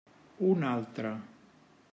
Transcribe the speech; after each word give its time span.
Un 0.47 0.65
altre. 0.71 1.13